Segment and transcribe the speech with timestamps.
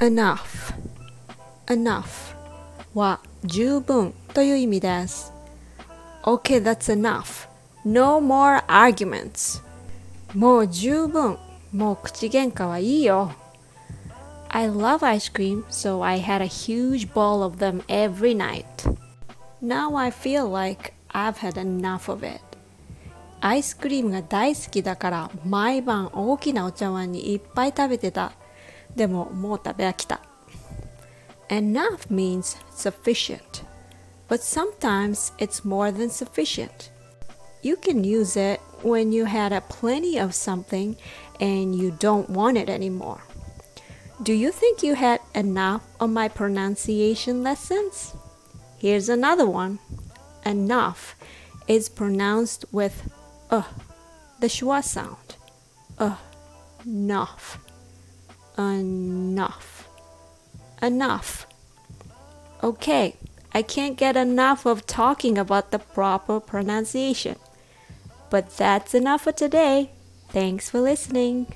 [0.00, 0.72] enough
[1.66, 2.34] enough
[2.94, 5.32] は十分という意味です。
[6.22, 7.48] OK that's enough.
[7.84, 9.62] No more arguments.
[10.34, 11.38] もう十分。
[11.72, 13.32] もう口喧嘩はいいよ。
[14.48, 18.64] I love ice cream, so I had a huge bowl of them every night.
[19.62, 22.40] Now I feel like I've had enough of it.
[23.40, 28.32] アイスクリームが大好きだから毎晩大きなお茶碗にいっぱい食べてた。
[28.95, 30.21] でももう食べ飽きた。
[31.49, 33.63] Enough means sufficient,
[34.27, 36.91] but sometimes it's more than sufficient.
[37.61, 40.95] You can use it when you had a plenty of something
[41.39, 43.21] and you don't want it anymore.
[44.21, 48.15] Do you think you had enough of my pronunciation lessons?
[48.77, 49.79] Here's another one.
[50.45, 51.15] Enough
[51.67, 53.11] is pronounced with
[53.49, 53.63] uh,
[54.39, 55.35] the schwa sound.
[55.97, 56.15] Uh,
[56.85, 57.57] enough.
[58.60, 59.88] Enough.
[60.82, 61.46] Enough.
[62.62, 63.16] Okay,
[63.54, 67.36] I can't get enough of talking about the proper pronunciation.
[68.28, 69.92] But that's enough for today.
[70.28, 71.46] Thanks for listening.